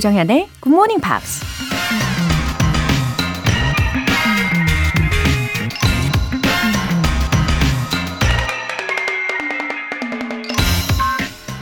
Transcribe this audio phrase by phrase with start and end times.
[0.00, 1.44] 조정현의 Good Morning Pops.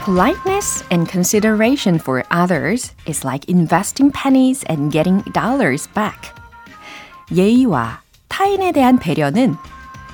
[0.05, 6.31] Politeness and consideration for others is like investing pennies and getting dollars back.
[7.35, 9.57] 예의와 타인에 대한 배려는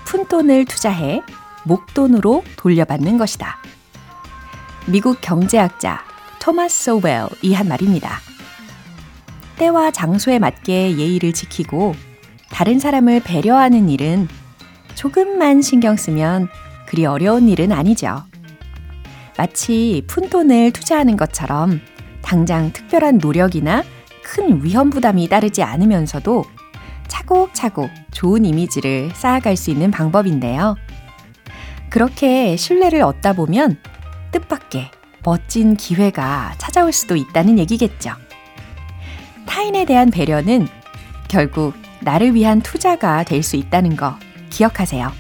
[0.05, 1.21] 푼돈을 투자해
[1.65, 3.59] 목돈으로 돌려받는 것이다.
[4.87, 6.14] 미국 경제학자
[6.45, 8.19] 토마스 소웰이 한 말입니다.
[9.57, 11.95] 때와 장소에 맞게 예의를 지키고
[12.51, 14.27] 다른 사람을 배려하는 일은
[14.93, 16.47] 조금만 신경 쓰면
[16.85, 18.25] 그리 어려운 일은 아니죠.
[19.39, 21.81] 마치 푼돈을 투자하는 것처럼
[22.21, 23.83] 당장 특별한 노력이나
[24.21, 26.45] 큰 위험 부담이 따르지 않으면서도
[27.07, 30.75] 차곡차곡 좋은 이미지를 쌓아갈 수 있는 방법인데요.
[31.89, 33.79] 그렇게 신뢰를 얻다 보면
[34.31, 34.91] 뜻밖의
[35.25, 38.11] 멋진 기회가 찾아올 수도 있다는 얘기겠죠.
[39.47, 40.67] 타인에 대한 배려는
[41.27, 44.17] 결국 나를 위한 투자가 될 수 있다는 거
[44.51, 45.11] 기억하세요.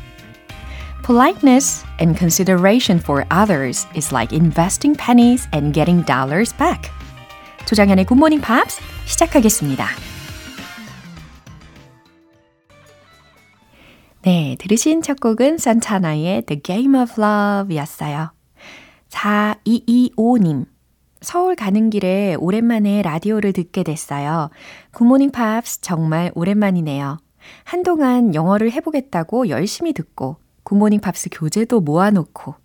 [1.03, 6.91] Politeness and consideration for others is like investing pennies and getting dollars back.
[7.65, 9.87] 조장현의 Morning Pops 시작하겠습니다.
[14.21, 18.31] 네, 들으신 첫 곡은 산타나의 The Game of Love 였어요.
[19.15, 20.65] 4225님.
[21.21, 24.49] 서울 가는 길에 오랜만에 라디오를 듣게 됐어요.
[24.91, 27.17] 굿모닝 팝스 정말 오랜만이네요.
[27.63, 32.55] 한동안 영어를 해보겠다고 열심히 듣고 굿모닝 팝스 교재도 모아놓고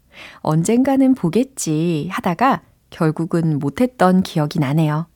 [0.41, 5.07] 언젠가는 보겠지 하다가 결국은 못했던 기억이 나네요.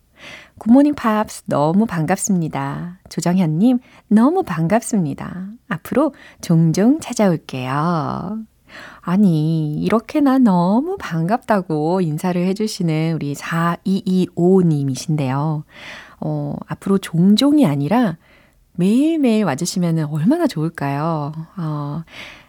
[0.59, 3.01] 굿모닝 팝스 너무 반갑습니다.
[3.11, 5.49] 조정현님 너무 반갑습니다.
[5.69, 8.54] 앞으로 종종 찾아올게요.
[9.07, 15.65] 아니, 이렇게나 너무 반갑다고 인사를 해주시는 우리 4225님이신데요.
[16.21, 18.17] 어, 앞으로 종종이 아니라
[18.73, 21.33] 매일매일 와주시면 얼마나 좋을까요?
[21.59, 22.03] 어,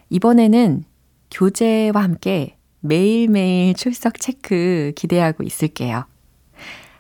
[0.10, 0.86] 이번에는
[1.30, 6.06] 교재와 함께 매일매일 출석 체크 기대하고 있을게요.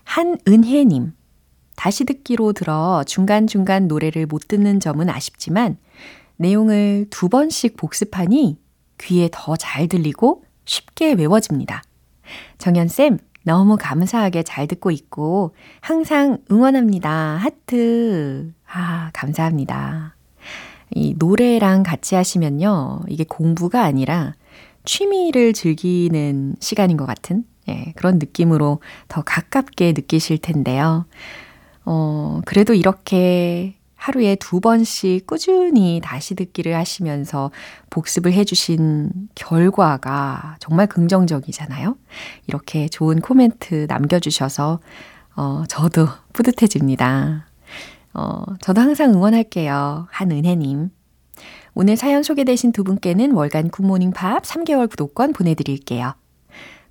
[0.03, 1.13] 한은혜님,
[1.77, 5.77] 다시 듣기로 들어 중간중간 노래를 못 듣는 점은 아쉽지만
[6.35, 8.64] 내용을 두 번씩 복습하니
[9.00, 11.83] 귀에 더 잘 들리고 쉽게 외워집니다.
[12.57, 17.38] 정연쌤, 너무 감사하게 잘 듣고 있고 항상 응원합니다.
[17.38, 18.51] 하트.
[18.67, 20.16] 아, 감사합니다.
[20.91, 23.01] 이 노래랑 같이 하시면요.
[23.07, 24.33] 이게 공부가 아니라
[24.85, 31.06] 취미를 즐기는 시간인 것 같은 예, 그런 느낌으로 더 가깝게 느끼실 텐데요.
[31.85, 33.75] 어, 그래도 이렇게
[34.05, 37.49] 하루에 두 번씩 꾸준히 다시 듣기를 하시면서
[37.89, 41.97] 복습을 해주신 결과가 정말 긍정적이잖아요.
[42.45, 44.79] 이렇게 좋은 코멘트 남겨주셔서,
[45.35, 47.47] 어, 저도 뿌듯해집니다.
[48.13, 50.05] 어, 저도 항상 응원할게요.
[50.11, 50.91] 한은혜님.
[51.73, 56.13] 오늘 사연 소개되신 두 분께는 월간 굿모닝 팝 3개월 구독권 보내드릴게요.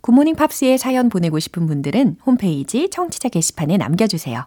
[0.00, 4.46] 굿모닝 팝스에 사연 보내고 싶은 분들은 홈페이지 청취자 게시판에 남겨주세요.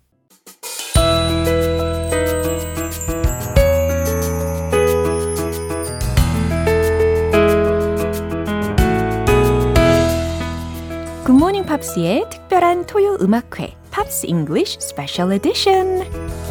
[11.70, 16.49] 팝스의 특별한 토요 음악회 팝스 잉글리쉬 스페셜 에디션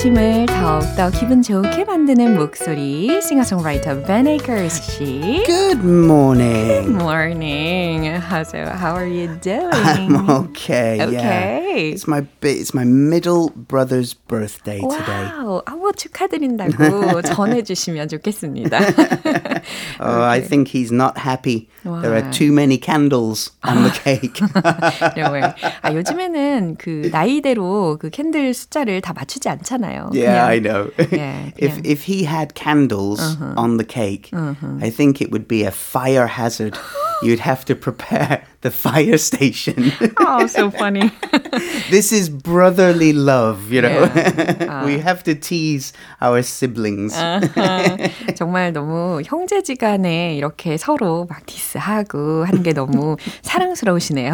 [0.00, 5.42] 아침을 더욱더 기분 좋게 만드는 목소리 싱어송라이터 Ben Akers 씨.
[5.44, 6.86] Good morning.
[6.86, 8.04] Good morning.
[8.18, 9.68] How's it, how are you doing?
[9.70, 11.02] I'm okay.
[11.02, 11.12] Okay.
[11.12, 11.92] Yeah.
[11.92, 14.88] It's my it's my middle brother's birthday wow.
[14.96, 15.30] today.
[15.36, 15.62] 와우.
[15.66, 18.78] 아, 뭐 축하드린다고 전해 주시면 좋겠습니다.
[20.00, 21.68] Oh, I think he's not happy.
[21.84, 24.40] There are too many candles on the cake.
[25.16, 25.42] no way.
[25.82, 29.89] 아, 요즘에는 그 나이대로 그 캔들 숫자를 다 맞추지 않잖아요.
[30.13, 30.91] Yeah, 그냥, I know.
[30.97, 31.85] 예, if 그냥.
[31.85, 33.19] if he had candles
[33.57, 36.77] on the cake, I think it would be a fire hazard.
[37.21, 39.91] You'd have to prepare the fire station.
[40.17, 41.11] Oh, so funny.
[41.91, 44.09] this is brotherly love, you know.
[44.15, 44.85] Yeah.
[44.85, 47.13] we have to tease our siblings.
[48.35, 54.33] 정말 너무 형제지간에 이렇게 서로 막 디스하고 하는 게 너무 사랑스러우시네요.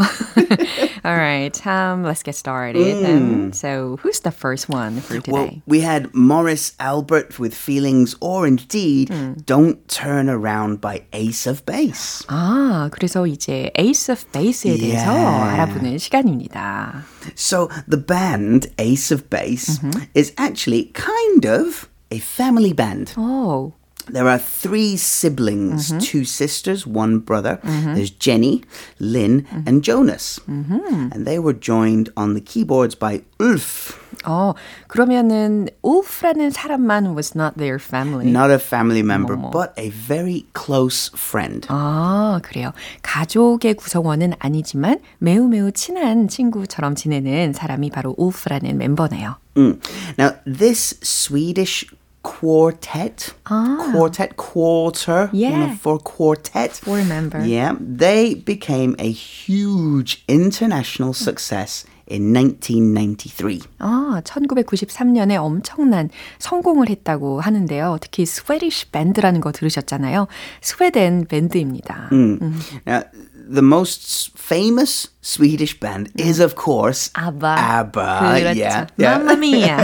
[1.03, 2.75] All right, um, let's get started.
[2.77, 3.53] Mm.
[3.53, 5.31] So, who's the first one for today?
[5.31, 9.45] Well, we had Morris Albert with Feelings or Indeed mm.
[9.45, 12.23] Don't Turn Around by Ace of Base.
[12.27, 15.53] 아, 그래서 이제 Ace of Base에 대해서 yeah.
[15.53, 17.03] 알아보는 시간입니다.
[17.35, 20.03] So, the band Ace of Base mm-hmm.
[20.13, 23.13] is actually kind of a family band.
[23.17, 23.73] Oh.
[24.07, 25.99] There are three siblings, mm-hmm.
[25.99, 27.59] two sisters, one brother.
[27.63, 27.95] Mm-hmm.
[27.95, 28.63] There's Jenny,
[28.99, 29.67] Lynn, mm-hmm.
[29.67, 30.39] and Jonas.
[30.49, 31.09] Mm-hmm.
[31.13, 33.97] And they were joined on the keyboards by Ulf.
[34.25, 34.53] 어,
[34.88, 38.29] 그러면은 Ulf라는 사람만 was not their family.
[38.29, 39.51] Not a family member, 어머.
[39.51, 41.67] but a very close friend.
[41.69, 42.71] 아, 그래요.
[43.01, 49.38] 가족의 구성원은 아니지만 매우 매우 친한 친구처럼 지내는 사람이 바로 Ulf라는 멤버네요.
[49.55, 49.79] Mm.
[50.17, 51.85] Now, this Swedish
[52.23, 53.33] quartet.
[53.45, 53.91] Ah.
[53.91, 55.29] Quartet, quarter.
[55.33, 55.75] Yeah.
[55.75, 56.81] For quartet.
[56.85, 57.43] Remember.
[57.43, 57.75] Yeah.
[57.79, 63.60] They became a huge international success in 1993.
[63.78, 67.98] 아, 1993년에 엄청난 성공을 했다고 하는데요.
[68.00, 70.26] 특히 스웨디시 밴드라는 거 들으셨잖아요.
[70.60, 72.08] 스웨덴 밴드입니다.
[72.12, 72.38] 음.
[72.42, 72.60] 음.
[72.86, 73.02] Now,
[73.48, 77.56] the most famous Swedish band is, of course, ABBA.
[77.58, 78.40] ABBA.
[78.40, 78.60] 그렇죠.
[78.60, 78.86] Yeah.
[78.98, 79.18] yeah.
[79.18, 79.76] Mamma mia.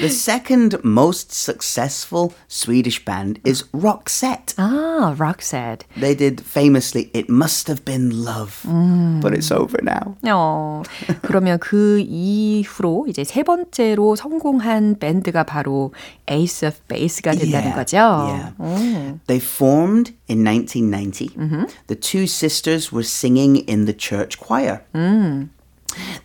[0.00, 4.54] the second most successful Swedish band is Roxette.
[4.58, 5.82] Ah, Roxette.
[5.96, 8.62] They did famously It Must Have Been Love.
[8.64, 9.20] 음.
[9.20, 10.16] But it's over now.
[10.26, 10.82] 어,
[11.22, 15.92] 그러면 그 이후로 이제 세 번째로 성공한 밴드가 바로
[16.30, 17.74] Ace of Base가 된다는 yeah.
[17.74, 17.96] 거죠.
[17.98, 18.52] Yeah.
[18.58, 19.18] 오.
[19.26, 21.30] They formed in 1990.
[21.36, 21.64] Mm-hmm.
[21.86, 24.82] The two sisters were singing in the church choir.
[24.94, 25.48] Mm.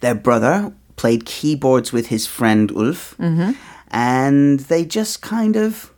[0.01, 3.52] Their brother played keyboards with his friend Ulf, mm-hmm.
[3.90, 5.92] and they just kind of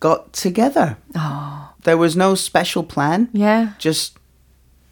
[0.00, 0.96] got together.
[1.14, 1.72] Oh.
[1.84, 3.28] There was no special plan.
[3.32, 3.72] Yeah.
[3.78, 4.18] Just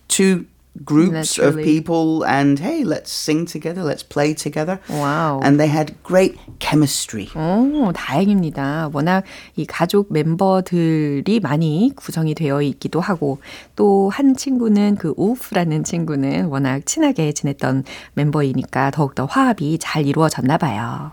[0.09, 0.47] two
[0.84, 4.80] groups of people and hey, let's sing together, let's play together.
[4.90, 5.40] Wow.
[5.42, 7.30] And they had great chemistry.
[7.36, 8.90] 오, 다행입니다.
[8.92, 9.24] 워낙
[9.56, 13.40] 이 가족 멤버들이 많이 구성이 되어 있기도 하고
[13.76, 17.84] 또 한 친구는 그 우프라는 친구는 워낙 친하게 지냈던
[18.14, 21.12] 멤버이니까 더욱더 화합이 잘 이루어졌나 봐요.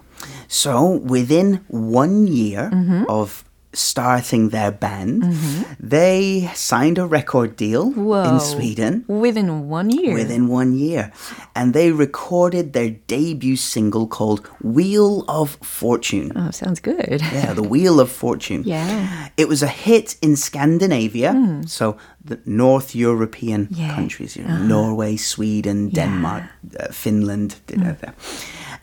[0.48, 3.04] So within one year mm-hmm.
[3.08, 5.23] of starting their band.
[5.23, 5.73] Mm-hmm.
[5.79, 8.23] They signed a record deal Whoa.
[8.23, 9.05] in Sweden.
[9.07, 10.13] Within one year?
[10.13, 11.11] Within one year.
[11.55, 16.31] And they recorded their debut single called Wheel of Fortune.
[16.35, 17.21] Oh, sounds good.
[17.21, 18.63] Yeah, The Wheel of Fortune.
[18.65, 19.29] yeah.
[19.37, 21.33] It was a hit in Scandinavia.
[21.33, 21.69] Mm.
[21.69, 23.93] So the North European yeah.
[23.93, 24.67] countries, you know, uh-huh.
[24.67, 26.85] Norway, Sweden, Denmark, yeah.
[26.85, 27.55] uh, Finland.
[27.67, 28.13] Mm.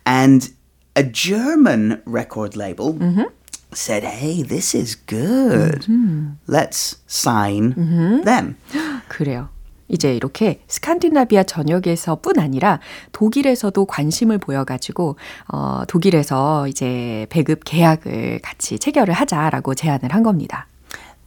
[0.06, 0.52] And
[0.94, 2.94] a German record label.
[2.94, 3.24] Mm-hmm
[3.73, 5.83] said, hey, this is good.
[5.83, 6.39] Mm-hmm.
[6.47, 8.23] Let's sign mm-hmm.
[8.23, 8.57] them.
[9.07, 9.49] 그래요.
[9.87, 12.79] 이제 이렇게 스칸디나비아 전역에서뿐 아니라
[13.11, 20.67] 독일에서도 관심을 보여가지고 어, 독일에서 이제 배급 계약을 같이 체결을 하자라고 제안을 한 겁니다.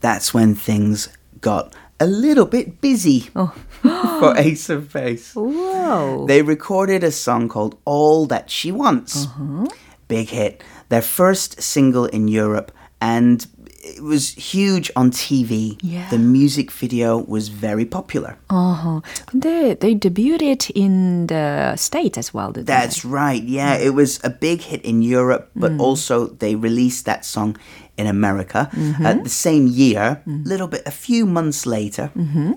[0.01, 1.09] That's when things
[1.41, 1.71] got
[2.01, 3.51] a little bit busy oh.
[3.81, 5.33] for Ace of Base.
[5.35, 6.25] Whoa.
[6.27, 9.27] They recorded a song called All That She Wants.
[9.27, 9.67] Uh-huh.
[10.08, 10.62] Big hit.
[10.88, 13.46] their first single in Europe, and
[13.80, 15.78] it was huge on TV.
[15.82, 16.08] Yeah.
[16.10, 18.36] The music video was very popular.
[18.48, 23.08] 근데 they debuted in the States as well, That's they?
[23.08, 23.42] right.
[23.42, 25.80] Yeah, it was a big hit in Europe, but mm.
[25.80, 27.56] also they released that song
[27.96, 29.04] in America mm-hmm.
[29.04, 30.46] uh, the same year, a mm.
[30.46, 32.10] little bit, a few months later.
[32.16, 32.52] Mm-hmm.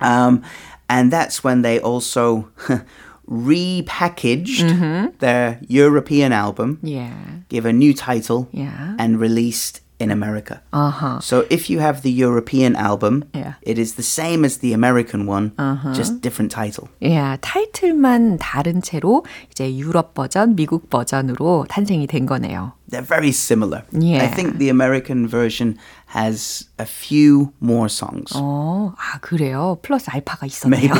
[0.00, 0.42] Um,
[0.88, 2.48] and that's when they also
[3.29, 5.15] repackaged mm-hmm.
[5.19, 7.13] their European album, yeah.
[7.49, 8.95] give a new title, yeah.
[8.99, 10.61] and released in America.
[10.73, 11.19] Uh-huh.
[11.21, 13.53] So if you have the European album, yeah.
[13.61, 15.93] it is the same as the American one, uh-huh.
[15.93, 16.89] just different title.
[16.99, 22.73] Yeah, 타이틀만 다른 채로 이제 유럽 버전, 미국 버전으로 탄생이 된 거네요.
[22.89, 23.83] They're very similar.
[23.91, 24.23] Yeah.
[24.23, 25.79] I think the American version
[26.14, 28.32] has a few more songs.
[28.34, 29.78] 어, 아 그래요.
[29.82, 30.92] 플러스 알파가 있었네요.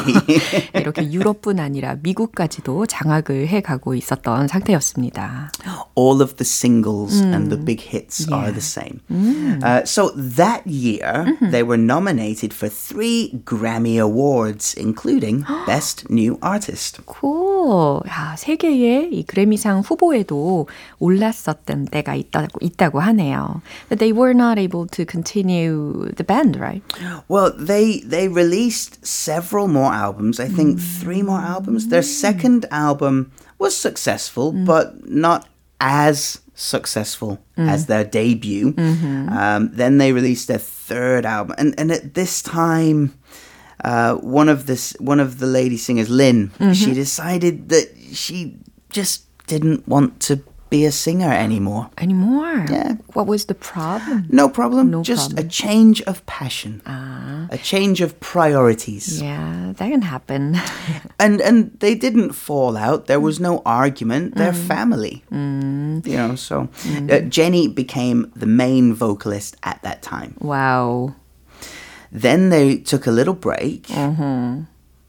[0.75, 5.53] 이렇게 유럽뿐 아니라 미국까지도 장악을 해 가고 있었던 상태였습니다.
[5.97, 7.33] All of the singles 음.
[7.33, 8.45] and the big hits yeah.
[8.45, 9.01] are the same.
[9.11, 9.61] 음.
[9.63, 11.51] Uh, so that year, mm-hmm.
[11.51, 17.01] they were nominated for three Grammy Awards, including Best New Artist.
[17.07, 18.03] Cool.
[18.09, 23.63] 야, 세 개의 이 그래미상 후보에도 올랐었던 때가 있다고, 있다고 하네요.
[23.89, 26.83] But they were not able to continue the band, right?
[27.29, 30.41] Well, they they released several more albums.
[30.41, 31.01] I think mm.
[31.01, 31.89] three more albums.
[31.89, 34.67] Their second album was successful, mm.
[34.67, 35.49] but not
[35.81, 37.69] as successful mm.
[37.69, 38.73] as their debut.
[38.73, 39.29] Mm-hmm.
[39.29, 43.15] Um, then they released their third album, and and at this time.
[43.85, 46.95] Uh, one of this, one of the lady singers, Lynn, she mm-hmm.
[46.95, 48.57] decided that she
[48.91, 51.89] just didn't want to be a singer anymore.
[51.99, 52.67] Anymore?
[52.71, 52.97] Yeah.
[53.15, 54.27] What was the problem?
[54.31, 54.91] No problem.
[54.91, 55.47] No just problem.
[55.47, 57.47] a change of passion, Ah.
[57.51, 59.21] a change of priorities.
[59.23, 60.57] Yeah, that can happen.
[61.21, 63.07] And and they didn't fall out.
[63.07, 64.35] There was no argument.
[64.37, 65.23] They're family.
[65.33, 66.69] You know, so
[67.11, 70.35] uh, Jenny became the main vocalist at that time.
[70.41, 71.15] wow.
[72.13, 73.87] Then they took a little break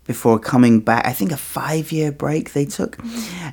[0.05, 1.05] before coming back.
[1.07, 2.97] I think a five year break they took.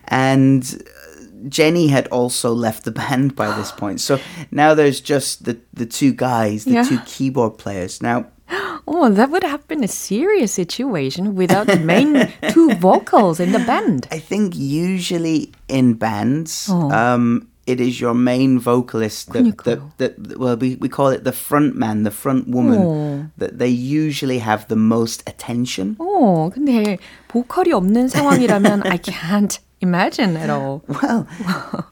[0.08, 1.15] And uh,
[1.49, 3.99] Jenny had also left the band by this point.
[4.01, 4.19] So
[4.51, 6.83] now there's just the, the two guys, the Yeah.
[6.83, 8.01] two keyboard players.
[8.01, 8.25] Now,
[8.87, 13.59] Oh, that would have been a serious situation without the main two vocals in the
[13.63, 14.07] band.
[14.11, 16.91] I think usually in bands, Oh.
[16.91, 19.91] um, it is your main vocalist that, that, 그러니까요.
[19.97, 23.25] that well we, we call it the front man, the front woman Oh.
[23.37, 25.95] that they usually have the most attention.
[25.99, 26.97] 어, 근데
[27.29, 30.83] 보컬이 없는 상황이라면 I can't imagine at all.
[30.87, 31.25] Well,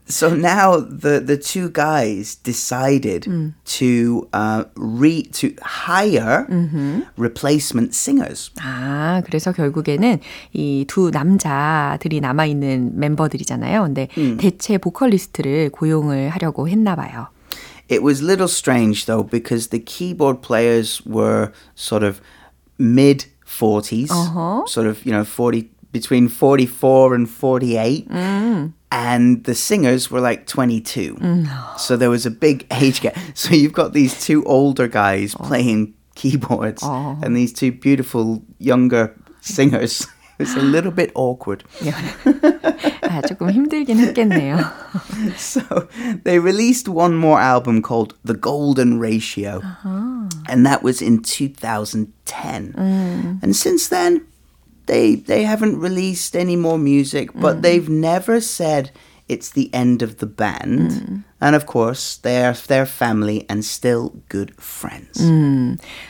[0.06, 3.25] so now the the two guys decided
[3.79, 6.46] to uh, re to hire
[7.18, 8.51] replacement singers.
[8.62, 10.20] 아, 그래서 결국에는
[10.53, 13.84] 이 두 남자들이 남아있는 멤버들이잖아요.
[13.84, 14.08] 근데
[14.39, 17.27] 대체 보컬리스트를 고용을 하려고 했나 봐요.
[17.91, 22.22] It was a little strange though because the keyboard players were sort of
[22.77, 24.62] mid 40s, Uh-huh.
[24.68, 28.08] sort of, you know, 40 between 44 and 48.
[28.91, 31.18] And the singers were like 22.
[31.77, 33.15] So there was a big age gap.
[33.34, 40.08] So you've got these two older guys playing keyboards and these two beautiful younger singers.
[40.39, 41.65] It's a little bit awkward.
[43.01, 44.58] 아, 조금 힘들긴 했겠네요.
[45.36, 45.89] So
[46.24, 49.62] they released one more album called The Golden Ratio.
[50.48, 52.74] And that was in 2010.
[53.41, 54.22] And since then,
[54.87, 57.62] they they haven't released any more music, but mm.
[57.62, 58.91] they've never said
[59.29, 60.91] it's the end of the band.
[60.91, 61.25] Mm.
[61.43, 65.21] And of course, they're they're family and still good friends.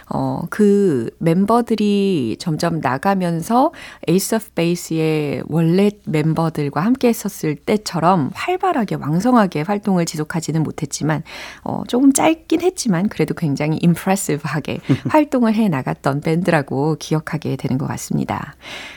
[0.09, 3.73] 어, 그 멤버들이 점점 나가면서
[4.07, 11.23] 에이스 오브 베이스의 원래 멤버들과 함께 했었을 때처럼 활발하게 왕성하게 활동을 지속하지는 못했지만
[11.63, 18.55] 어, 조금 짧긴 했지만 그래도 굉장히 impressive하게 활동을 해 나갔던 밴드라고 기억하게 되는 것 같습니다.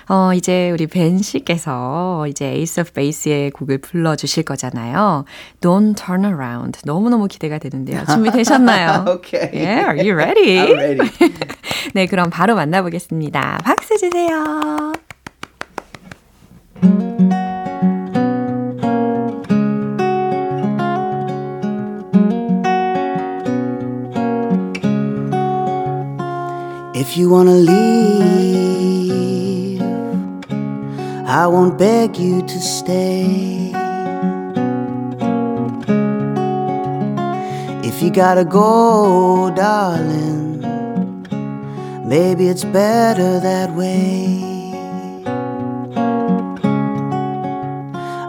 [0.09, 5.25] 어, 이제 우리 벤 씨께서 이제 에이스 오브 베이스의 곡을 불러 주실 거잖아요.
[5.61, 6.81] Don't Turn Around.
[6.85, 8.03] 너무너무 기대가 되는데요.
[8.05, 9.05] 준비되셨나요?
[9.07, 9.49] Okay.
[9.53, 10.57] Yeah, are you ready?
[10.57, 11.33] I'm ready.
[11.93, 13.59] 네, 그럼 바로 만나보겠습니다.
[13.63, 14.93] 박수 주세요.
[26.93, 28.97] If you wanna leave,
[31.27, 33.66] I won't beg you to stay.
[37.97, 40.61] If you gotta go, darling,
[42.07, 44.37] maybe it's better that way.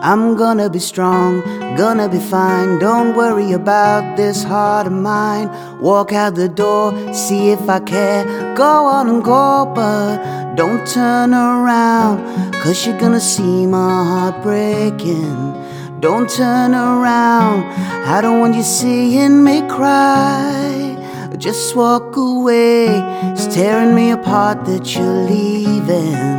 [0.00, 1.42] I'm gonna be strong,
[1.76, 2.78] gonna be fine.
[2.78, 5.50] Don't worry about this heart of mine.
[5.82, 8.25] Walk out the door, see if I care.
[8.56, 12.25] Go on and go, but don't turn around.
[12.62, 15.67] Cause you're gonna see my heart breaking.
[16.00, 17.64] Don't turn around.
[18.07, 20.97] I don't want you seeing me cry.
[21.37, 22.87] Just walk away.
[23.33, 26.38] It's tearing me apart that you're leaving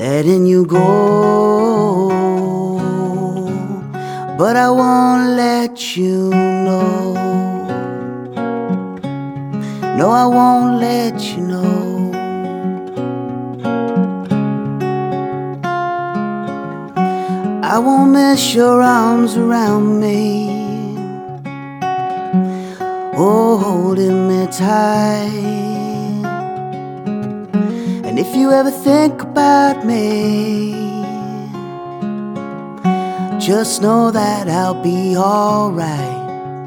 [0.00, 2.08] letting you go.
[4.38, 7.14] But I won't let you know.
[9.98, 11.79] No, I won't let you know.
[17.80, 20.50] Won't miss your arms around me.
[23.16, 25.50] Oh, holding me tight.
[28.06, 30.72] And if you ever think about me,
[33.38, 36.18] just know that I'll be alright.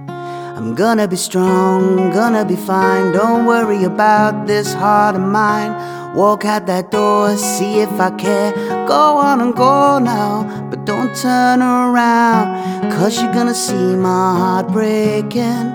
[0.09, 3.11] I I'm gonna be strong, gonna be fine.
[3.11, 5.71] Don't worry about this heart of mine.
[6.15, 8.53] Walk out that door, see if I care.
[8.87, 12.91] Go on and go now, but don't turn around.
[12.91, 15.73] Cause you're gonna see my heart breaking.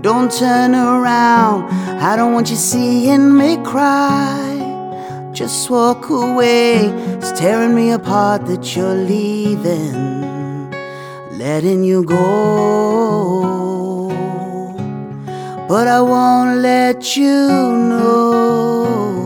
[0.00, 4.52] Don't turn around, I don't want you seeing me cry.
[5.32, 6.86] Just walk away,
[7.16, 10.70] it's tearing me apart that you're leaving,
[11.32, 12.24] letting you go.
[15.68, 19.23] But I won't let you know.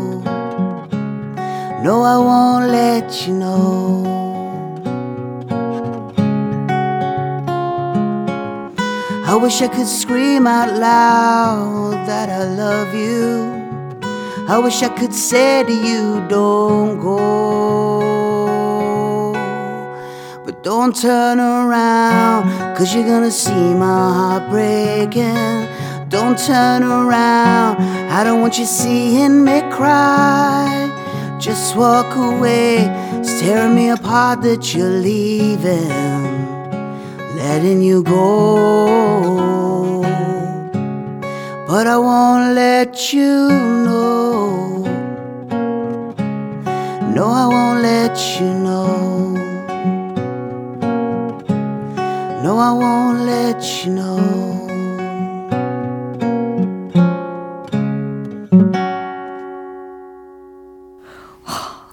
[1.80, 4.04] No, I won't let you know.
[9.25, 13.54] I wish I could scream out loud that I love you.
[14.49, 18.02] I wish I could say to you, don't go.
[20.44, 25.68] But don't turn around, cause you're gonna see my heart breaking.
[26.08, 27.76] Don't turn around,
[28.11, 30.98] I don't want you seeing me cry.
[31.38, 32.78] Just walk away,
[33.18, 36.18] it's tearing me apart that you're leaving
[37.38, 40.02] letting you go.
[41.68, 43.49] But I won't let you
[43.87, 44.83] know.
[47.16, 48.88] No, I won't let you know.
[52.45, 54.48] No, I won't let you know.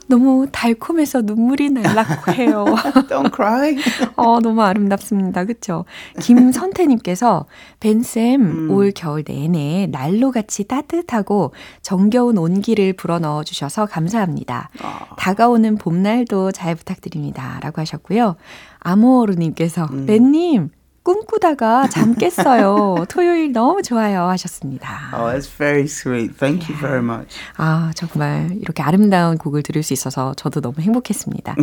[0.07, 2.65] 너무 달콤해서 눈물이 날라고 해요.
[3.09, 3.75] Don't cry.
[4.15, 5.45] 어, 너무 아름답습니다.
[5.45, 5.85] 그쵸?
[6.21, 7.45] 김선태님께서,
[7.79, 8.71] 벤쌤, 음.
[8.71, 14.69] 올 겨울 내내 난로 같이 따뜻하고 정겨운 온기를 불어넣어 주셔서 감사합니다.
[14.83, 15.15] 어.
[15.17, 17.59] 다가오는 봄날도 잘 부탁드립니다.
[17.61, 18.35] 라고 하셨고요.
[18.79, 20.05] 아모르님께서, 음.
[20.05, 20.69] 벤님,
[21.05, 23.05] 꿈꾸다가 잠 깼어요.
[23.07, 25.11] 토요일 너무 좋아요 하셨습니다.
[25.13, 26.35] Oh, that's very sweet.
[26.35, 27.37] Thank you very much.
[27.57, 31.55] 아, 정말 이렇게 아름다운 곡을 들을 수 있어서 저도 너무 행복했습니다.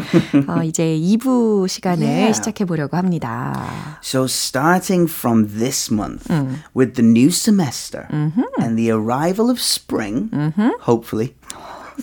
[0.46, 2.34] 어, 이제 2부 시간을 yeah.
[2.34, 3.52] 시작해 보려고 합니다.
[4.00, 6.62] So starting from this month 음.
[6.76, 8.46] with the new semester mm-hmm.
[8.62, 10.70] and the arrival of spring, mm-hmm.
[10.87, 11.34] hopefully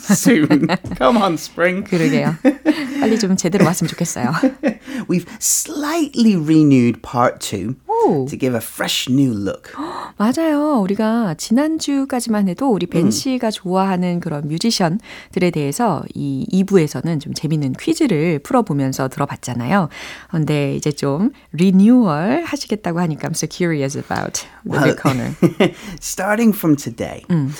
[0.03, 0.67] soon.
[0.97, 1.83] Come on, spring.
[1.89, 2.35] 그러게요.
[2.99, 4.31] 빨리 좀 제대로 왔으면 좋겠어요.
[5.07, 8.25] We've slightly renewed part two 오.
[8.29, 9.73] to give a fresh new look.
[10.17, 10.79] 맞아요.
[10.81, 18.39] 우리가 지난주까지만 해도 우리 벤 씨가 좋아하는 그런 뮤지션들에 대해서 이 2부에서는 좀 재밌는 퀴즈를
[18.39, 19.89] 풀어보면서 들어봤잖아요.
[20.31, 25.35] 근데 이제 좀 리뉴얼 하시겠다고 하니까 I'm so curious about the well, corner.
[26.01, 27.53] starting from today, 음.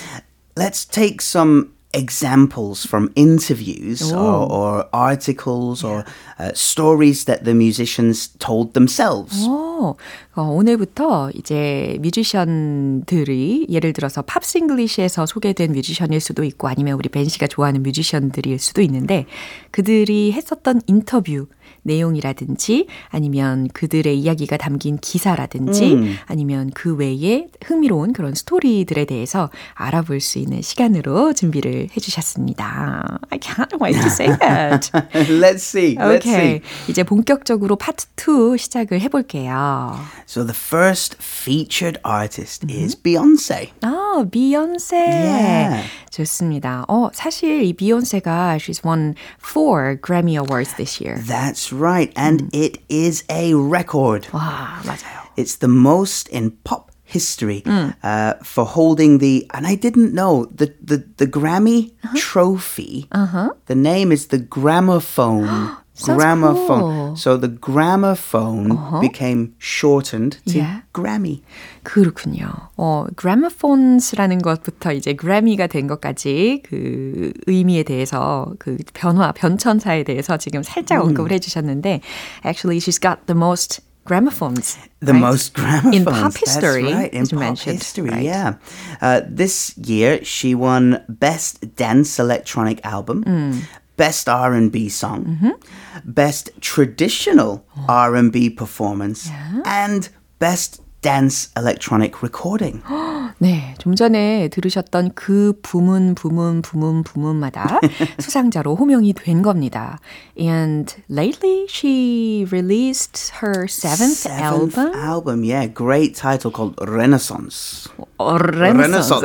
[0.56, 5.90] let's take some examples from interviews or, or, articles yeah.
[5.90, 6.04] or
[6.38, 9.46] uh, stories that the musicians told themselves.
[9.46, 9.96] 오,
[10.36, 17.48] 어, 오늘부터 이제 뮤지션들이 예를 들어서 팝싱글리시에서 소개된 뮤지션일 수도 있고 아니면 우리 벤 씨가
[17.48, 19.26] 좋아하는 뮤지션들일 수도 있는데
[19.72, 21.46] 그들이 했었던 인터뷰
[21.82, 26.16] 내용이라든지 아니면 그들의 이야기가 담긴 기사라든지 음.
[26.26, 33.20] 아니면 그 외에 흥미로운 그런 스토리들에 대해서 알아볼 수 있는 시간으로 준비를 해주셨습니다.
[33.30, 34.90] I can't wait to say it.
[35.40, 35.96] Let's see.
[35.96, 36.34] Let's okay.
[36.34, 36.60] see.
[36.88, 39.98] 이제 본격적으로 파트 2 시작을 해볼게요.
[40.29, 42.85] So the first featured artist mm-hmm.
[42.85, 43.71] is Beyonce.
[43.81, 44.95] 아, 비욘세.
[44.97, 45.83] Yeah.
[46.11, 46.85] 좋습니다.
[46.87, 51.17] 어, 사실 이 비욘세가 she's won four Grammy Awards this year.
[51.17, 52.11] That's right.
[52.15, 52.49] And 음.
[52.53, 54.27] it is a record.
[54.31, 55.25] 와, 맞아요.
[55.37, 57.93] It's the most in pop history mm.
[58.03, 62.17] uh, for holding the and I didn't know the the, the Grammy uh-huh.
[62.17, 63.07] trophy.
[63.11, 63.51] Uh-huh.
[63.67, 66.79] The name is the gramophone gramophone.
[66.79, 67.15] Cool.
[67.15, 68.99] So the gramophone uh-huh.
[68.99, 70.81] became shortened to yeah.
[70.93, 71.41] Grammy.
[71.83, 72.69] 그렇군요.
[72.77, 80.63] 어, gramophones라는 것부터 이제 Grammy가 된 것까지 그 의미에 대해서 그 변화, 변천사에 대해서 지금
[80.63, 82.01] 살짝 언급을 해주셨는데
[82.45, 84.77] actually she's got the most gramophones.
[85.01, 85.19] The right?
[85.19, 85.95] most gramophones.
[85.95, 86.83] In pop history.
[86.83, 87.13] That's right.
[87.13, 88.23] In pop mentioned, history, right?
[88.23, 88.53] yeah.
[89.01, 93.61] Uh, this year, she won Best Dance Electronic Album, mm.
[94.00, 96.10] Best R&B Song, mm-hmm.
[96.10, 97.84] Best Traditional oh.
[97.86, 99.60] R&B Performance, yeah.
[99.66, 100.08] and
[100.38, 102.81] Best Dance Electronic Recording.
[103.37, 107.79] 네, 좀 전에 들으셨던 그 부문, 부문, 부문, 부문마다
[108.17, 109.99] 수상자로 호명이 된 겁니다.
[110.39, 114.95] And lately she released her seventh, Seventh album.
[114.95, 117.87] album, yeah, great title called Renaissance.
[118.17, 119.21] 어, Renaissance.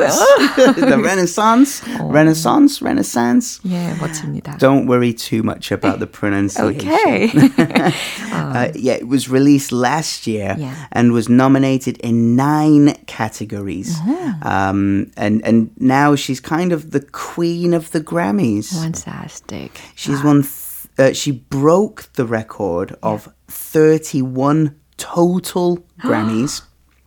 [0.75, 3.59] the Renaissance, Renaissance, Renaissance.
[3.65, 4.57] 예, 멋집니다.
[4.59, 6.77] Don't worry too much about the pronunciation.
[6.77, 7.31] Okay.
[8.31, 10.75] Uh, yeah, it was released last year Yeah.
[10.91, 11.64] and was nominated
[12.03, 13.97] in nine categories.
[14.43, 18.73] Um, and and now she's kind of the queen of the Grammys.
[18.73, 19.79] Fantastic.
[19.95, 20.43] She's won.
[20.43, 20.61] Th-
[20.97, 26.61] uh, she broke the record of 31 total Grammys.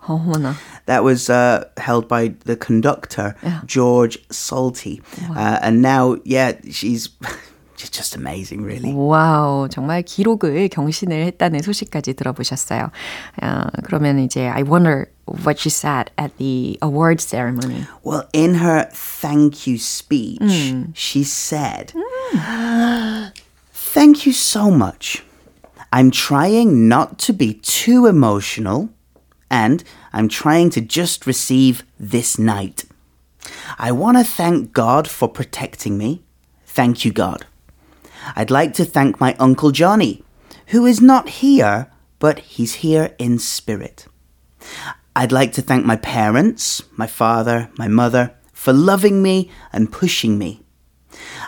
[0.07, 0.57] 어머나.
[0.87, 3.35] That was uh, held by the conductor
[3.67, 7.09] George Salty, uh, and now, yeah, she's
[7.79, 8.93] she's just amazing, really.
[8.93, 12.91] 와우, 정말 기록을 경신을 했다는 소식까지 들어보셨어요.
[13.43, 17.87] 어, 그러면 이제 I wonder what she said at the award ceremony.
[18.03, 20.43] Well, in her thank you speech,
[20.95, 21.93] she said,
[23.73, 25.23] Thank you so much.
[25.93, 28.89] I'm trying not to be too emotional,
[29.49, 32.85] and I'm trying to just receive this night.
[33.79, 36.25] I want to thank God for protecting me.
[36.67, 37.47] Thank you, God.
[38.36, 40.24] I'd like to thank my Uncle Johnny,
[40.68, 44.08] who is not here, but he's here in spirit.
[45.16, 50.38] I'd like to thank my parents, my father, my mother, for loving me and pushing
[50.38, 50.64] me.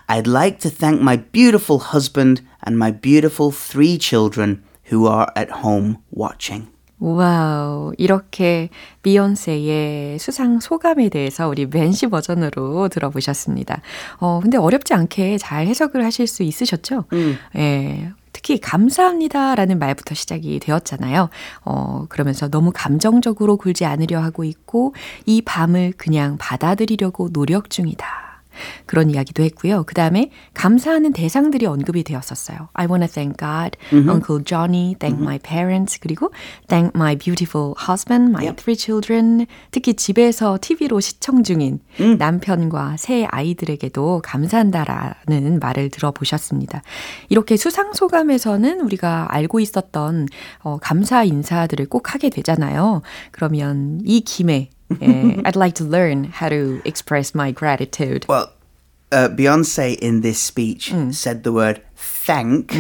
[0.10, 5.50] I'd like to thank my beautiful husband and my beautiful three children who are at
[5.50, 6.71] home watching.
[7.02, 8.70] 와우, 이렇게
[9.02, 13.82] 비욘세의 수상 소감에 대해서 우리 맨시 버전으로 들어보셨습니다.
[14.20, 17.06] 어, 근데 어렵지 않게 잘 해석을 하실 수 있으셨죠?
[17.58, 18.12] 예.
[18.34, 21.30] 특히 감사합니다라는 말부터 시작이 되었잖아요.
[21.66, 24.94] 어, 그러면서 너무 감정적으로 굴지 않으려 하고 있고
[25.26, 28.21] 이 밤을 그냥 받아들이려고 노력 중이다.
[28.86, 29.84] 그런 이야기도 했고요.
[29.86, 32.70] 그 다음에 감사하는 대상들이 언급이 되었었어요.
[32.74, 36.32] I want to thank God, Uncle Johnny, thank my parents, 그리고
[36.68, 39.46] thank my beautiful husband, my three children.
[39.72, 41.80] 특히 집에서 TV로 시청 중인
[42.18, 46.82] 남편과 새 아이들에게도 감사한다라는 말을 들어보셨습니다.
[47.30, 50.28] 이렇게 수상 소감에서는 우리가 알고 있었던
[50.60, 53.02] 어, 감사 인사들을 꼭 하게 되잖아요.
[53.32, 54.70] 그러면 이 김에
[55.01, 58.25] 예, I'd like to learn how to express my gratitude.
[58.29, 58.53] Well,
[59.13, 62.75] uh, Beyonce in this speech said the word thank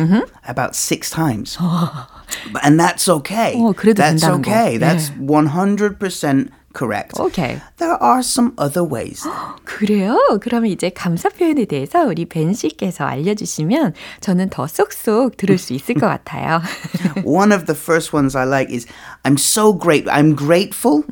[0.46, 1.56] about six times.
[2.52, 3.54] But- and that's okay.
[3.56, 4.50] 어, 그래도 that's 된다는 거.
[4.50, 4.76] okay.
[4.78, 5.26] That's 네.
[5.26, 7.18] 100% correct.
[7.18, 7.61] Okay.
[7.78, 9.26] There are some other ways.
[9.64, 10.18] 그래요?
[10.40, 15.94] 그러면 이제 감사 표현에 대해서 우리 벤 씨께서 알려주시면 저는 더 쏙쏙 들을 수 있을
[15.94, 16.61] 것 같아요.
[17.24, 18.87] One of the first ones I like is
[19.24, 20.06] I'm so great.
[20.09, 21.04] I'm grateful.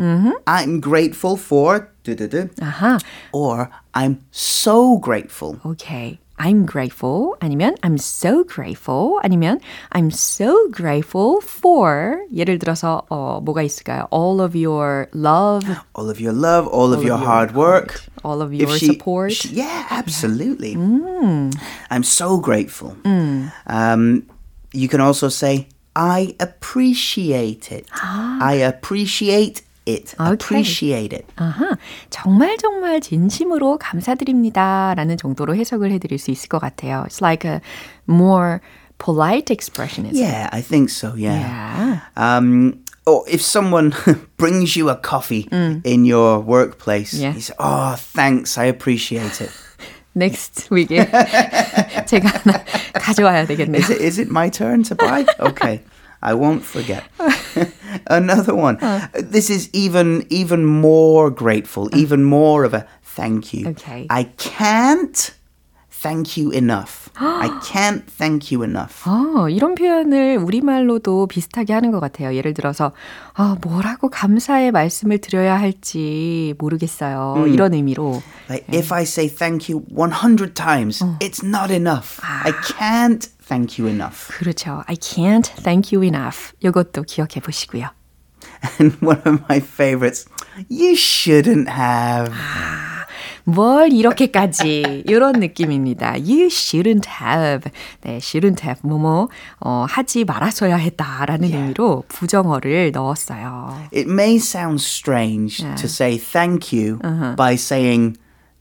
[0.46, 2.98] I'm grateful for duh-duh-duh, 아하,
[3.32, 5.58] or I'm so grateful.
[5.64, 6.18] 오케이.
[6.38, 9.60] I'm grateful 아니면 I'm so grateful 아니면
[9.92, 14.08] I'm so grateful for 예를 들어서 어, 뭐가 있을까요?
[14.12, 15.64] All of your love,
[15.96, 18.02] All of your love, all, of of your your hard work.
[18.24, 19.32] all of If your she- support.
[19.32, 20.74] she- yeah, absolutely.
[20.74, 22.96] I'm so grateful.
[23.66, 24.26] Um,
[24.72, 27.86] you can also say, I appreciate it.
[27.92, 30.14] I appreciate it.
[30.18, 30.32] Okay.
[30.32, 31.26] Appreciate it.
[31.36, 31.76] 아하,
[32.10, 37.04] 정말 정말 진심으로 감사드립니다라는 정도로 해석을 해드릴 수 있을 것 같아요.
[37.06, 37.60] It's like a
[38.08, 38.60] more
[38.98, 40.24] polite expression, isn't it?
[40.24, 41.14] Yeah, I think so.
[41.16, 41.38] Yeah.
[41.38, 42.00] Yeah.
[42.16, 43.92] Um, or if someone
[44.38, 45.48] brings you a coffee
[45.84, 47.34] in your workplace, Yeah.
[47.34, 49.50] you say, "Oh, thanks, I appreciate it."
[50.16, 51.04] Next week에
[52.06, 53.82] 제가 하나 가져와야 되겠네요.
[53.82, 55.26] Is it is it my turn to buy?
[55.40, 55.82] Okay.
[56.22, 57.02] I won't forget.
[58.06, 58.78] Another one.
[59.14, 63.68] This is even even more grateful, even more of a thank you.
[63.70, 64.06] Okay.
[64.10, 65.32] I can't
[65.90, 67.08] thank you enough.
[67.16, 69.08] I can't thank you enough.
[69.08, 72.34] 어, 이런 표현을 우리말로도 비슷하게 하는 것 같아요.
[72.34, 72.92] 예를 들어서,
[73.34, 77.46] 아, 뭐라고 감사의 말씀을 드려야 할지 모르겠어요.
[77.46, 78.20] 이런 의미로.
[78.50, 82.20] Like if I say thank you 100 times, it's not enough.
[82.22, 84.28] I can't thank you enough.
[84.28, 84.82] 그렇죠.
[84.86, 86.52] I can't thank you enough.
[86.60, 87.88] 이것도 기억해 보시고요.
[88.80, 90.26] And one of my favorites,
[90.68, 92.32] you shouldn't have.
[93.44, 96.12] 뭘 이렇게까지 이런 느낌입니다.
[96.12, 97.70] You shouldn't have.
[98.00, 99.28] 네, shouldn't have 뭐뭐
[99.60, 103.88] 어, 하지 말았어야 했다라는 의미로 부정어를 넣었어요.
[103.94, 106.98] It may sound strange to say thank you
[107.36, 108.16] by saying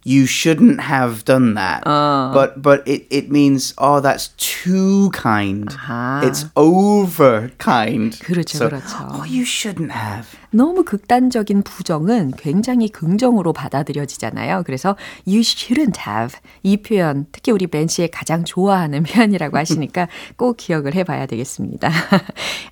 [0.07, 1.83] you shouldn't have done that.
[1.86, 5.69] But but it, it means oh that's too kind.
[5.69, 6.23] 아하.
[6.23, 8.12] It's over kind.
[8.19, 9.07] 그렇죠, so, 그렇죠.
[9.13, 10.36] Oh, you shouldn't have.
[10.50, 14.62] 너무 극단적인 부정은 굉장히 긍정으로 받아들여지잖아요.
[14.64, 20.56] 그래서 you shouldn't have 이 표현 특히 우리 벤 씨의 가장 좋아하는 표현이라고 하시니까 꼭
[20.56, 21.90] 기억을 해봐야 되겠습니다.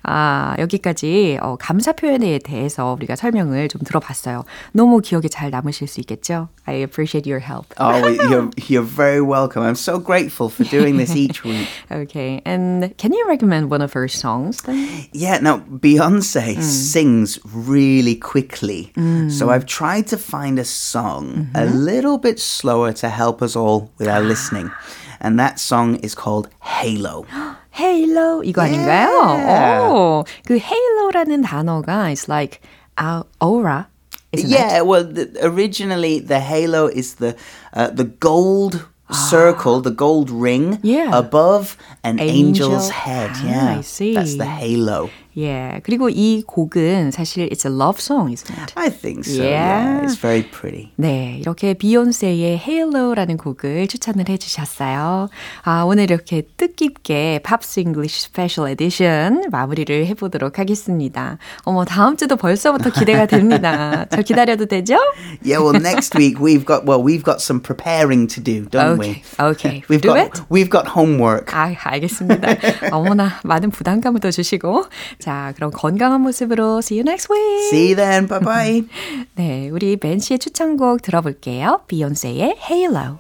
[0.03, 4.45] 아 여기까지 어, 감사 표현에 대해서 우리가 설명을 좀 들어봤어요.
[4.73, 6.49] 너무 기억에 잘 남으실 수 있겠죠?
[6.67, 7.73] I appreciate your help.
[7.79, 7.93] Oh,
[8.29, 9.63] you're, you're very welcome.
[9.63, 11.69] I'm so grateful for doing this each week.
[11.93, 15.07] Okay, and can you recommend one of her songs then?
[15.13, 18.92] Yeah, now Beyonce sings really quickly.
[19.30, 23.92] So I've tried to find a song a little bit slower to help us all
[23.98, 24.72] with our listening.
[25.20, 27.26] And that song is called Halo.
[27.72, 29.08] Halo 이거 아닌가요?
[29.38, 29.90] Yeah.
[29.92, 32.60] 오, 그 Halo라는 단어가 is like
[32.98, 33.88] uh, aura,
[34.34, 34.86] isn't yeah, it?
[34.86, 37.36] well, the, originally the halo is the
[37.74, 41.12] uh, the gold circle, the gold ring Yeah.
[41.14, 42.72] above an Angel.
[42.72, 43.32] angel's head.
[43.36, 44.16] Ah, yeah, I see.
[44.16, 45.10] That's the halo.
[45.39, 48.73] 예, 그리고 이 곡은 사실 it's a love song, isn't it?
[48.75, 49.43] I think so.
[49.43, 49.57] Yeah.
[49.57, 50.93] Yeah, it's very pretty.
[50.97, 55.29] 네, 이렇게 비욘세의 Halo라는 곡을 추천을 해주셨어요.
[55.63, 61.39] 아, 오늘 이렇게 뜻깊게 팝스 잉글리시 스페셜 에디션 마무리를 해보도록 하겠습니다.
[61.65, 64.07] 어머, 다음 주도 벌써부터 기대가 됩니다.
[64.11, 64.97] 저 기다려도 되죠?
[65.45, 69.23] Yeah, well, next week we've got well, we've got some preparing to do, don't Okay,
[69.39, 69.45] we?
[69.51, 69.83] okay.
[69.91, 70.43] We've Do got it.
[70.49, 71.53] we've got homework.
[71.55, 72.57] 아, 알겠습니다.
[72.93, 74.87] 어머나, 많은 부담감을 더 주시고.
[75.27, 77.67] 자, 그럼 건강한 모습으로 see you next week.
[77.67, 78.29] See you then.
[78.29, 78.85] Bye bye.
[79.35, 81.81] 네, 우리 벤 씨의 추천곡 들어볼게요.
[81.89, 83.19] 비욘세의 Halo.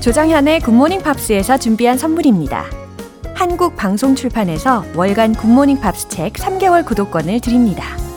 [0.00, 2.66] 조장현의 굿모닝 팝스에서 준비한 선물입니다.
[3.32, 8.07] 한국 방송 출판에서 월간 굿모닝 팝스 책 3개월 구독권을 드립니다.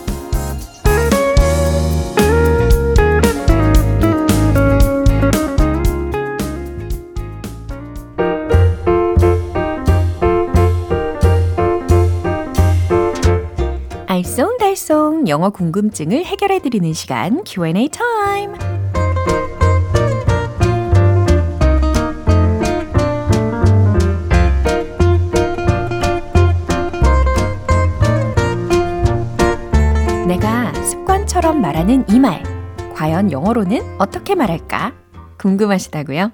[14.71, 18.53] 알쏭달쏭 영어 궁금증을 해결해 드리는 시간 Q&A 타임.
[30.27, 32.43] 내가 습관처럼 말하는 이 말,
[32.95, 34.93] 과연 영어로는 어떻게 말할까?
[35.37, 36.31] 궁금하시다고요?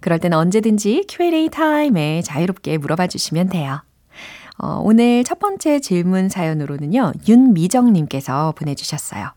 [0.00, 3.85] 그럴 땐 언제든지 Q&A 타임에 자유롭게 물어봐 주시면 돼요.
[4.58, 9.28] 어, 오늘 첫 번째 질문 사연으로는요, 윤미정님께서 보내주셨어요.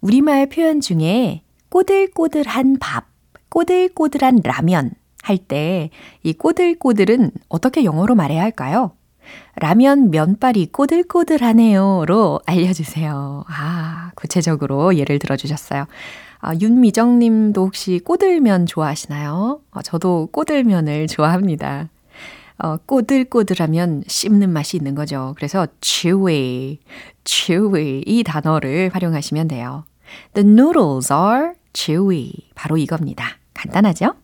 [0.00, 3.06] 우리말 표현 중에 꼬들꼬들한 밥,
[3.50, 5.90] 꼬들꼬들한 라면 할 때
[6.22, 8.92] 이 꼬들꼬들은 어떻게 영어로 말해야 할까요?
[9.56, 13.44] 라면 면발이 꼬들꼬들하네요로 알려주세요.
[13.46, 15.86] 아, 구체적으로 예를 들어주셨어요.
[16.40, 19.60] 아, 윤미정 님도 혹시 꼬들면 좋아하시나요?
[19.70, 21.88] 어, 저도 꼬들면을 좋아합니다.
[22.62, 25.34] 어, 꼬들꼬들하면 씹는 맛이 있는 거죠.
[25.36, 26.78] 그래서 chewy,
[27.24, 29.84] chewy 이 단어를 활용하시면 돼요.
[30.34, 32.32] The noodles are chewy.
[32.54, 33.38] 바로 이겁니다.
[33.54, 34.14] 간단하죠?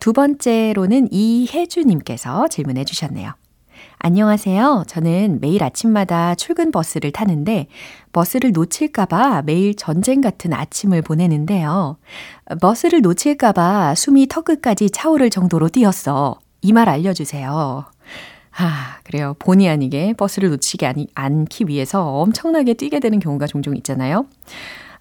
[0.00, 3.32] 두 번째로는 이혜주님께서 질문해 주셨네요.
[3.98, 4.84] 안녕하세요.
[4.86, 7.66] 저는 매일 아침마다 출근 버스를 타는데
[8.12, 11.98] 버스를 놓칠까봐 매일 전쟁 같은 아침을 보내는데요.
[12.62, 16.38] 버스를 놓칠까봐 숨이 턱끝까지 차오를 정도로 뛰었어.
[16.62, 17.84] 이 말 알려주세요.
[18.58, 19.34] 아, 그래요.
[19.38, 24.26] 본의 아니게 버스를 놓치지 아니, 않기 위해서 엄청나게 뛰게 되는 경우가 종종 있잖아요.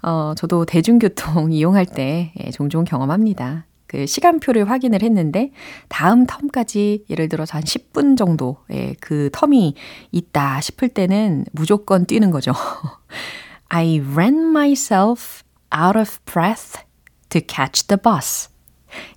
[0.01, 3.65] 어, 저도 대중교통 이용할 때 예, 종종 경험합니다.
[3.87, 5.51] 그 시간표를 확인을 했는데
[5.87, 9.73] 다음 텀까지 예를 들어서 한 10분 정도 예, 그 텀이
[10.11, 12.53] 있다 싶을 때는 무조건 뛰는 거죠.
[13.69, 15.43] I ran myself
[15.75, 16.79] out of breath
[17.29, 18.49] to catch the bus.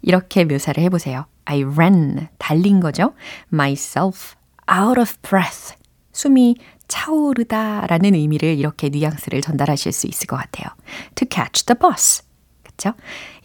[0.03, 1.27] 이렇게 묘사를 해보세요.
[1.45, 3.15] I ran, 달린 거죠.
[3.53, 4.35] myself
[4.71, 5.75] out of breath.
[6.13, 6.57] 숨이
[6.89, 10.69] 차오르다 라는 의미를 이렇게 뉘앙스를 전달하실 수 있을 것 같아요.
[11.15, 12.23] to catch the bus.
[12.63, 12.93] 그쵸?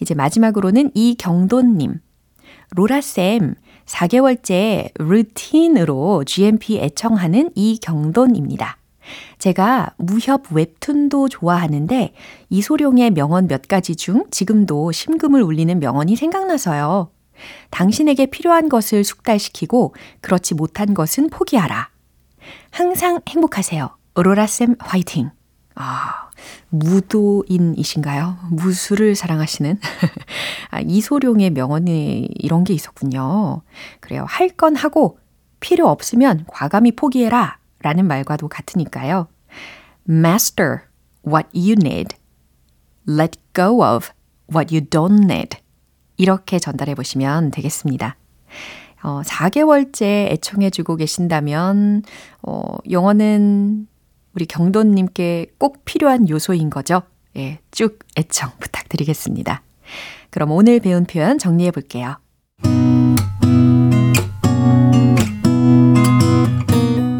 [0.00, 2.00] 이제 마지막으로는 이경돈님.
[2.70, 3.54] 로라쌤,
[3.86, 8.76] 4개월째 루틴으로 GMP 애청하는 이경돈입니다.
[9.38, 12.12] 제가 무협 웹툰도 좋아하는데
[12.50, 17.10] 이소룡의 명언 몇 가지 중 지금도 심금을 울리는 명언이 생각나서요.
[17.70, 21.90] 당신에게 필요한 것을 숙달시키고 그렇지 못한 것은 포기하라.
[22.70, 23.96] 항상 행복하세요.
[24.14, 25.30] 오로라쌤 화이팅.
[25.74, 26.28] 아,
[26.70, 28.38] 무도인이신가요?
[28.50, 29.78] 무술을 사랑하시는?
[30.70, 33.62] 아, 이소룡의 명언에 이런 게 있었군요.
[34.00, 34.24] 그래요.
[34.28, 35.18] 할 건 하고
[35.60, 37.58] 필요 없으면 과감히 포기해라.
[37.80, 39.28] 라는 말과도 같으니까요.
[40.08, 40.80] Master
[41.26, 42.16] what you need.
[43.08, 44.10] Let go of
[44.52, 45.58] what you don't need.
[46.18, 48.16] 이렇게 전달해 보시면 되겠습니다.
[49.02, 52.02] 어, 4개월째 애청해주고 계신다면,
[52.42, 53.86] 어, 영어는
[54.34, 57.02] 우리 경도님께 꼭 필요한 요소인 거죠.
[57.36, 59.62] 예, 쭉 애청 부탁드리겠습니다.
[60.30, 62.16] 그럼 오늘 배운 표현 정리해 볼게요.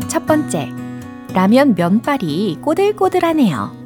[0.09, 0.69] 첫 번째,
[1.33, 3.77] 라면 면발이 꼬들꼬들하네요.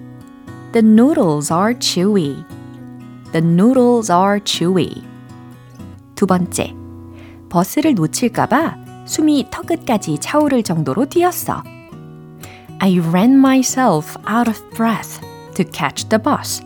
[0.73, 2.45] The noodles are chewy.
[3.33, 5.03] The noodles are chewy.
[6.15, 6.75] 두 번째,
[7.49, 11.63] 버스를 놓칠까봐 숨이 턱끝까지 차오를 정도로 뛰었어.
[12.79, 15.21] I ran myself out of breath
[15.55, 16.63] to catch the bus.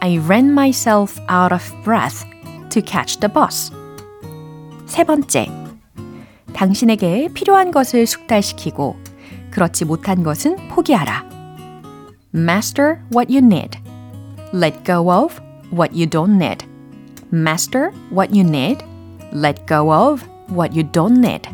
[0.00, 2.24] I ran myself out of breath
[2.70, 3.70] to catch the bus.
[4.86, 5.46] 세 번째,
[6.52, 8.96] 당신에게 필요한 것을 숙달시키고
[9.50, 11.24] 그렇지 못한 것은 포기하라.
[12.34, 13.78] Master what you need.
[14.52, 16.64] Let go of what you don't need.
[17.30, 18.84] Master what you need.
[19.32, 21.48] Let go of what you don't need.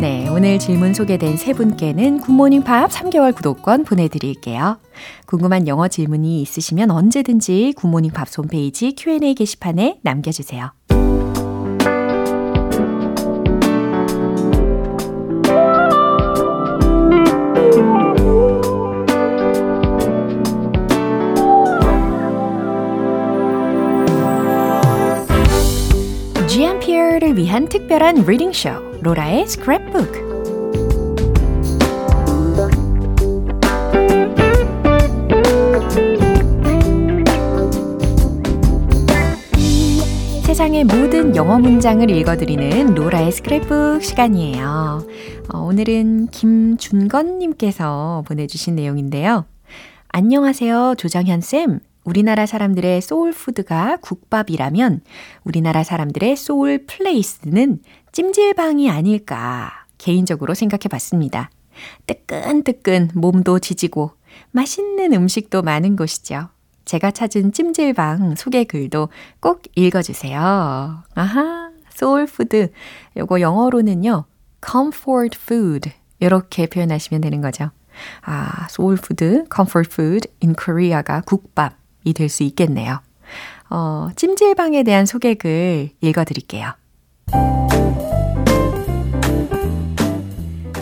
[0.00, 4.78] 네, 오늘 질문 소개된 세 분께는 굿모닝 팝 3개월 구독권 보내드릴게요.
[5.26, 10.77] 궁금한 영어 질문이 있으시면 언제든지 굿모닝 팝 홈페이지 Q&A 게시판에 남겨주세요.
[27.38, 30.26] 위한 특별한 reading쇼 로라의 스크랩북
[40.42, 45.06] 세상의 모든 영어 문장을 읽어드리는 로라의 스크랩북 시간이에요.
[45.54, 49.44] 어, 오늘은 김준건님께서 보내주신 내용인데요.
[50.08, 51.87] 안녕하세요, 조정현쌤.
[52.08, 55.02] 우리나라 사람들의 소울푸드가 국밥이라면
[55.44, 61.50] 우리나라 사람들의 soul place는 찜질방이 아닐까 개인적으로 생각해 봤습니다.
[62.06, 64.12] 뜨끈뜨끈 몸도 지지고
[64.52, 66.48] 맛있는 음식도 많은 곳이죠.
[66.86, 71.02] 제가 찾은 찜질방 소개 글도 꼭 읽어주세요.
[71.14, 72.72] 아하, 소울푸드.
[73.18, 74.24] 요거 영어로는요,
[74.66, 75.92] comfort food.
[76.20, 77.70] 이렇게 표현하시면 되는 거죠.
[78.22, 81.76] 아, 소울푸드, comfort food in Korea가 국밥
[82.07, 82.99] 이 될 수 있겠네요.
[83.69, 86.73] 어, 찜질방에 대한 소개글 읽어드릴게요.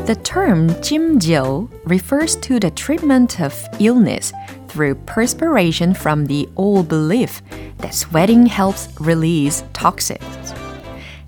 [0.06, 4.34] The term 찜질 refers to the treatment of illness
[4.68, 7.42] through perspiration from the old belief
[7.78, 10.54] that sweating helps release toxins.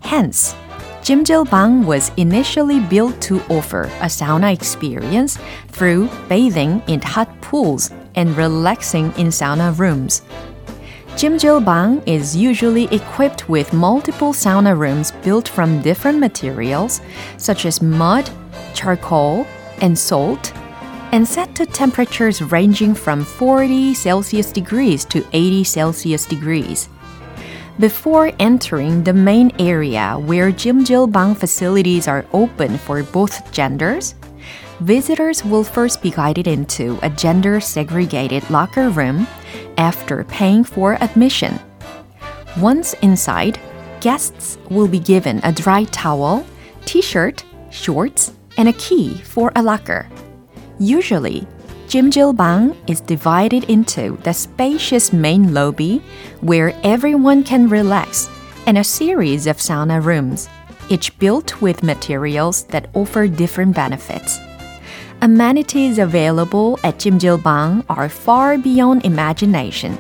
[0.01, 0.55] Hence,
[1.03, 5.37] Jimjilbang was initially built to offer a sauna experience
[5.69, 10.22] through bathing in hot pools and relaxing in sauna rooms.
[11.18, 17.00] Jimjilbang is usually equipped with multiple sauna rooms built from different materials
[17.38, 18.30] such as mud,
[18.72, 19.44] charcoal,
[19.80, 20.52] and salt,
[21.12, 26.88] and set to temperatures ranging from 40 Celsius degrees to 80 Celsius degrees.
[27.80, 34.14] Before entering the main area where Jimjilbang facilities are open for both genders,
[34.80, 39.26] visitors will first be guided into a gender segregated locker room
[39.76, 41.58] after paying for admission.
[42.58, 43.58] Once inside,
[44.00, 46.44] guests will be given a dry towel,
[46.84, 50.08] t shirt, shorts, and a key for a locker.
[50.78, 51.46] Usually,
[51.88, 56.02] Jimjilbang is divided into the spacious main lobby
[56.40, 58.28] where everyone can relax
[58.66, 60.48] and a series of sauna rooms,
[60.90, 64.38] each built with materials that offer different benefits
[65.21, 69.97] Amenities available at Jimjilbang are far beyond imagination,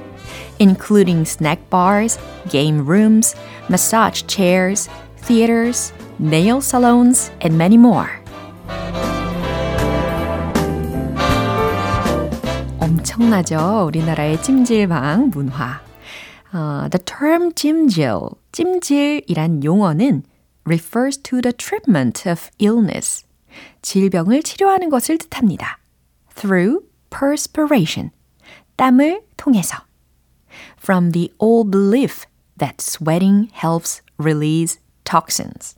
[0.59, 3.35] including snack bars, game rooms,
[3.69, 8.11] massage chairs, theaters, nail salons, and many more.
[12.79, 13.85] 엄청나죠?
[13.87, 15.79] 우리나라의 찜질방 문화.
[16.53, 20.23] Uh, the term 찜질, 찜질이란 용어는
[20.65, 23.23] refers to the treatment of illness.
[23.82, 25.78] 질병을 치료하는 것을 뜻합니다.
[26.34, 28.10] through perspiration.
[28.76, 29.78] 땀을 통해서.
[30.78, 32.26] From the old belief
[32.58, 35.76] that sweating helps release toxins.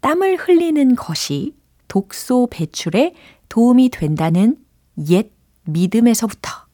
[0.00, 1.54] 땀을 흘리는 것이
[1.88, 3.14] 독소 배출에
[3.48, 4.58] 도움이 된다는
[5.08, 5.30] 옛
[5.64, 6.66] 믿음에서부터.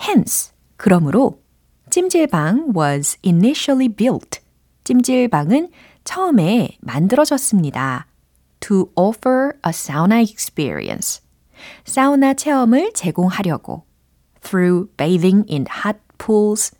[0.00, 1.40] Hence, 그러므로
[1.90, 4.40] 찜질방 was initially built.
[4.84, 5.70] 찜질방은
[6.04, 8.06] 처음에 만들어졌습니다.
[8.60, 11.20] To offer a sauna experience.
[11.84, 13.86] 사우나 체험을 제공하려고.
[14.42, 16.72] through bathing in hot pools.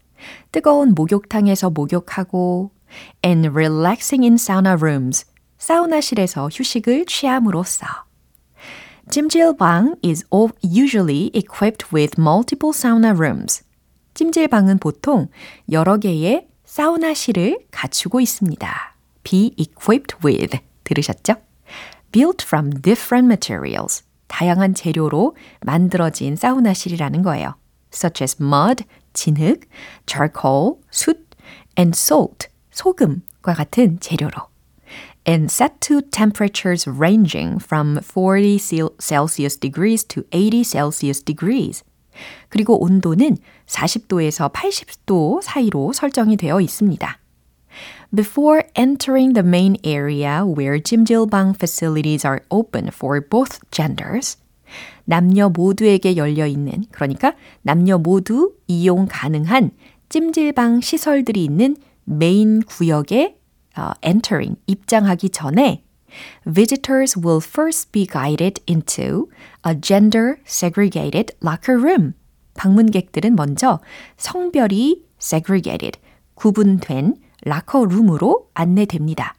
[0.53, 2.71] 뜨거운 목욕탕에서 목욕하고
[3.25, 5.27] and relaxing in sauna rooms.
[5.59, 7.87] 사우나실에서 휴식을 취함으로써.
[9.09, 10.25] 찜질방 is
[10.63, 13.63] usually equipped with multiple sauna rooms.
[14.15, 15.29] 찜질방은 보통
[15.71, 18.97] 여러 개의 사우나실을 갖추고 있습니다.
[19.23, 21.46] be equipped with 들으셨죠?
[22.13, 24.03] Built from different materials.
[24.29, 27.55] 다양한 재료로 만들어진 사우나실이라는 거예요.
[27.93, 28.85] such as mud,
[29.15, 29.69] 진흙,
[30.07, 31.27] charcoal, 숯,
[31.79, 34.49] and salt, 소금과 같은 재료로.
[35.27, 38.59] and set to temperatures ranging from 40
[39.01, 41.83] Celsius degrees to 80 Celsius degrees.
[42.49, 43.37] 그리고 온도는
[43.67, 47.19] 40도에서 80도 사이로 설정이 되어 있습니다.
[48.15, 54.39] Before entering the main area where 찜질방 facilities are open for both genders,
[55.05, 59.73] 남녀 모두에게 열려 있는, 그러니까 남녀 모두 이용 가능한
[60.09, 63.37] 찜질방 시설들이 있는 메인 구역에
[63.77, 65.83] uh, entering, 입장하기 전에
[66.47, 69.29] visitors will first be guided into
[69.67, 72.15] a gender segregated locker room.
[72.55, 73.81] 방문객들은 먼저
[74.17, 75.99] 성별이 segregated,
[76.35, 79.35] 구분된 라커룸으로 안내됩니다.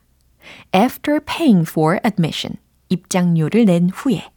[0.74, 4.32] After paying for admission, 입장료를 낸 후에.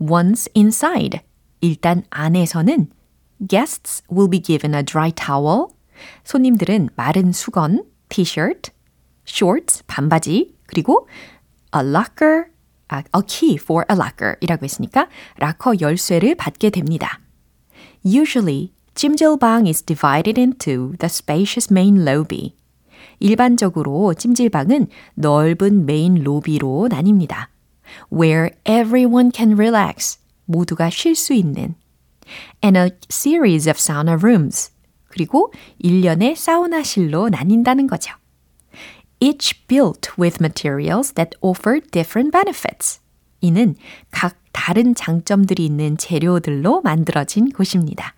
[0.00, 1.20] Once inside,
[1.60, 2.90] 일단 안에서는
[3.46, 5.68] guests will be given a dry towel.
[6.24, 8.72] 손님들은 마른 수건, t-shirt,
[9.24, 11.06] shorts, 반바지, 그리고
[11.72, 12.46] a locker,
[12.92, 17.20] a key for a locker 이라고 했으니까 락커 열쇠를 받게 됩니다.
[18.04, 22.56] Usually, 찜질방 is divided into the spacious main lobby.
[23.20, 27.48] 일반적으로 찜질방은 넓은 메인 로비로 나뉩니다.
[28.12, 30.18] Where everyone can relax.
[30.46, 31.74] 모두가 쉴 수 있는.
[32.64, 34.72] And a series of sauna rooms.
[35.08, 38.14] 그리고 일련의 사우나실로 나뉜다는 거죠.
[39.20, 43.00] Each built with materials that offer different benefits.
[43.40, 43.74] 이는
[44.10, 48.14] 각 다른 장점들이 있는 재료들로 만들어진 곳입니다.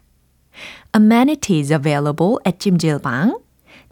[0.95, 3.42] Amenities available at 찜질방.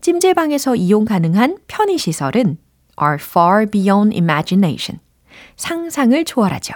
[0.01, 2.59] 찜질방에서 이용 가능한 편의시설은
[3.01, 5.01] are far beyond imagination.
[5.57, 6.74] 상상을 초월하죠.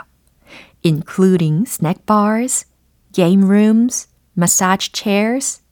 [0.85, 2.66] including snack bars,
[3.12, 5.62] game rooms, massage chairs,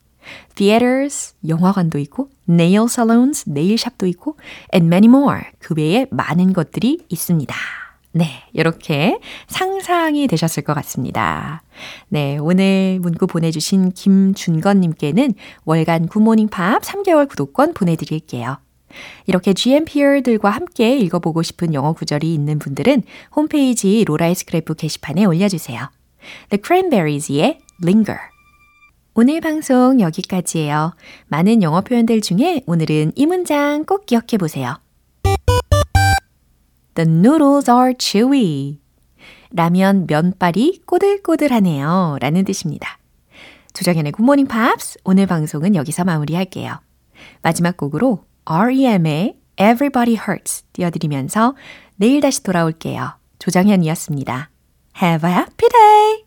[0.55, 4.37] theaters, 영화관도 있고, nail salons, 네일샵도 있고,
[4.73, 5.41] and many more.
[5.59, 7.82] 그 외에 많은 것들이 있습니다.
[8.15, 11.63] 네, 이렇게 상상이 되셨을 것 같습니다.
[12.09, 15.33] 네, 오늘 문구 보내주신 김준건님께는
[15.65, 18.57] 월간 굿모닝 팝 3개월 구독권 보내드릴게요.
[19.25, 23.01] 이렇게 GMPR들과 함께 읽어보고 싶은 영어 구절이 있는 분들은
[23.35, 25.89] 홈페이지 로라의 스크랩북 게시판에 올려주세요.
[26.51, 28.19] The Cranberries의 Linger.
[29.15, 30.95] 오늘 방송 여기까지예요.
[31.27, 34.77] 많은 영어 표현들 중에 오늘은 이 문장 꼭 기억해 보세요.
[36.95, 38.79] The noodles are chewy.
[39.51, 42.17] 라면 면발이 꼬들꼬들하네요.
[42.19, 42.97] 라는 뜻입니다.
[43.73, 46.79] 조정현의 굿모닝 팝스 오늘 방송은 여기서 마무리할게요.
[47.41, 51.55] 마지막 곡으로 REM의 Everybody Hurts 띄워드리면서
[51.95, 53.17] 내일 다시 돌아올게요.
[53.39, 54.49] 조정현이었습니다.
[55.01, 56.22] Have a happy day!